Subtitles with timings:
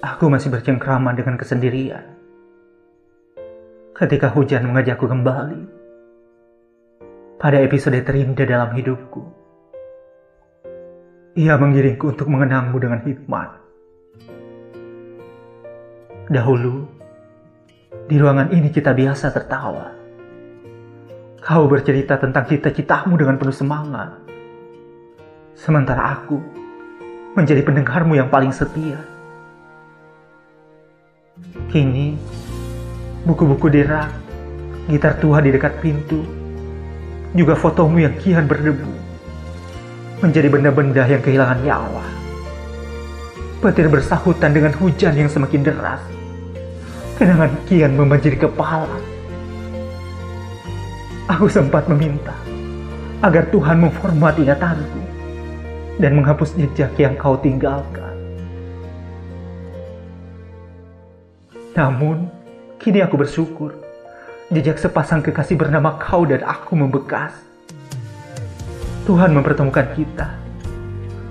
[0.00, 2.16] Aku masih bercengkrama dengan kesendirian.
[3.92, 5.60] Ketika hujan mengajakku kembali
[7.36, 9.20] pada episode terindah dalam hidupku.
[11.36, 13.50] Ia mengiringku untuk mengenangmu dengan hikmat.
[16.32, 16.88] Dahulu,
[18.08, 19.92] di ruangan ini kita biasa tertawa.
[21.44, 24.16] Kau bercerita tentang cita-citamu dengan penuh semangat.
[25.52, 26.40] Sementara aku
[27.36, 29.19] menjadi pendengarmu yang paling setia.
[31.70, 32.18] Kini,
[33.22, 34.10] buku-buku di rak,
[34.90, 36.26] gitar tua di dekat pintu,
[37.38, 38.90] juga fotomu yang kian berdebu,
[40.18, 42.04] menjadi benda-benda yang kehilangan nyawa.
[43.62, 46.02] Petir bersahutan dengan hujan yang semakin deras.
[47.14, 48.98] Kenangan kian membanjiri kepala.
[51.30, 52.34] Aku sempat meminta
[53.22, 55.00] agar Tuhan memformat ingatanku
[56.02, 58.09] dan menghapus jejak yang kau tinggalkan.
[61.70, 62.26] Namun,
[62.82, 63.78] kini aku bersyukur
[64.50, 67.30] jejak sepasang kekasih bernama kau dan aku membekas.
[69.06, 70.34] Tuhan mempertemukan kita,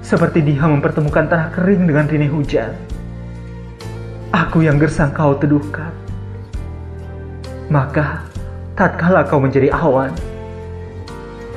[0.00, 2.72] seperti dia mempertemukan tanah kering dengan rini hujan.
[4.32, 5.92] Aku yang gersang kau teduhkan.
[7.68, 8.24] Maka,
[8.72, 10.16] tatkala kau menjadi awan,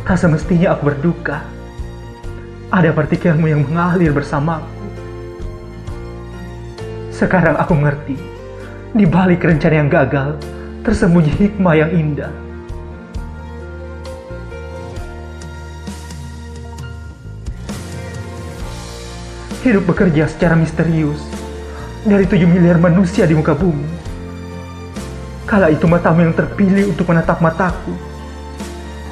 [0.03, 1.39] tak semestinya aku berduka.
[2.75, 4.67] Ada partikelmu yang mengalir bersamaku.
[7.15, 8.34] Sekarang aku mengerti
[8.95, 10.39] di balik rencana yang gagal,
[10.88, 12.31] tersembunyi hikmah yang indah.
[19.67, 21.19] Hidup bekerja secara misterius
[22.07, 23.83] dari tujuh miliar manusia di muka bumi.
[25.43, 27.91] Kala itu matamu yang terpilih untuk menatap mataku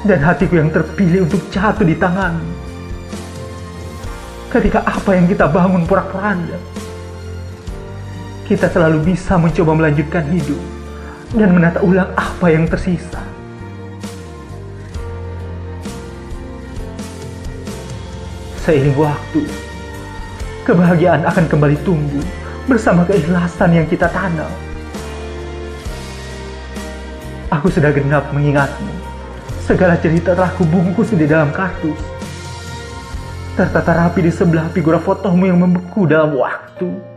[0.08, 2.56] dan hatiku yang terpilih untuk jatuh di tanganmu.
[4.48, 6.56] Ketika apa yang kita bangun porak-poranda,
[8.44, 10.60] kita selalu bisa mencoba melanjutkan hidup
[11.32, 13.24] dan menata ulang apa yang tersisa.
[18.64, 19.44] Seiring waktu,
[20.68, 22.24] kebahagiaan akan kembali tumbuh
[22.68, 24.48] bersama keikhlasan yang kita tanam.
[27.52, 28.92] Aku sudah genap mengingatmu.
[29.64, 31.96] Segala cerita telah kubungkus di dalam kartus.
[33.56, 37.13] Tertata rapi di sebelah figura fotomu yang membeku dalam waktu.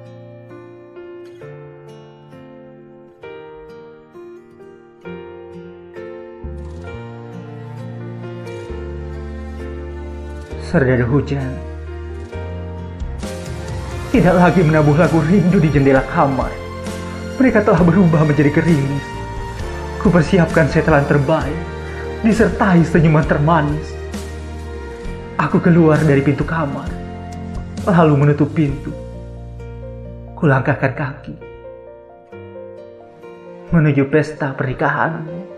[10.68, 11.48] Serdadu hujan.
[14.12, 16.52] Tidak lagi menabuh lagu rindu di jendela kamar.
[17.40, 19.06] Mereka telah berubah menjadi gerimis.
[20.04, 21.56] Kupersiapkan setelan terbaik,
[22.20, 23.96] disertai senyuman termanis.
[25.40, 26.92] Aku keluar dari pintu kamar,
[27.88, 28.92] lalu menutup pintu.
[30.36, 31.36] Kulangkahkan kaki
[33.68, 35.57] menuju pesta pernikahanmu.